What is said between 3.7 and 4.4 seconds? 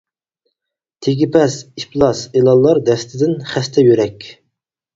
يۈرەك.